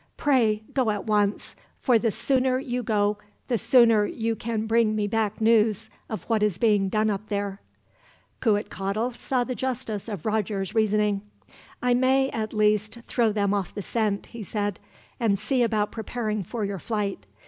[0.17, 3.19] Pray go at once, for the sooner you go
[3.49, 7.61] the sooner you can bring me back news of what is being done up there."
[8.41, 11.21] Cuitcatl saw the justice of Roger's reasoning.
[11.83, 14.79] "I may, at least, throw them off the scent," he said,
[15.19, 17.27] "and see about preparing for your flight.